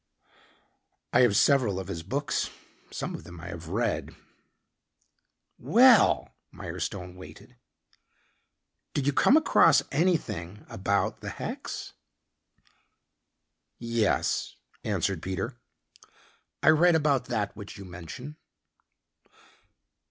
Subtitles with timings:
[1.13, 2.49] "I have several of his books.
[2.89, 4.15] Some of them I have read."
[5.59, 7.55] "Well," Mirestone waited.
[8.95, 11.93] "Did you come across anything about the hex?"
[13.77, 15.59] "Yes," answered Peter.
[16.63, 18.37] "I read about that which you mention."